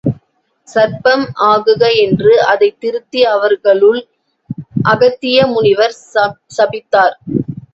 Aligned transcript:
சர்ப்பம் 0.67 1.25
ஆகுக 1.43 1.83
என்று 1.97 2.43
அதைத் 2.43 2.79
திருத்தி 2.79 3.25
அவர்களுள் 3.25 4.01
அகத்திய 4.83 5.47
முனிவர் 5.47 5.95
சபித்தார். 6.57 7.15